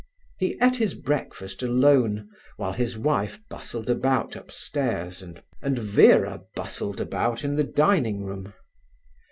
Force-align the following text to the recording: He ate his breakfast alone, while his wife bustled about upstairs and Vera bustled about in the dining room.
He 0.39 0.57
ate 0.59 0.77
his 0.77 0.95
breakfast 0.95 1.61
alone, 1.61 2.27
while 2.57 2.73
his 2.73 2.97
wife 2.97 3.39
bustled 3.51 3.87
about 3.87 4.35
upstairs 4.35 5.21
and 5.21 5.43
Vera 5.77 6.41
bustled 6.55 6.99
about 6.99 7.43
in 7.43 7.55
the 7.55 7.63
dining 7.63 8.23
room. 8.25 8.51